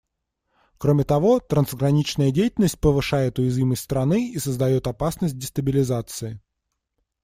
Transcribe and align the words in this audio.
Кроме 0.79 1.03
того, 1.03 1.39
трансграничная 1.39 2.31
деятельность 2.31 2.79
повышает 2.79 3.37
уязвимость 3.37 3.83
страны 3.83 4.31
и 4.31 4.39
создает 4.39 4.87
опасность 4.87 5.37
дестабилизации. 5.37 6.41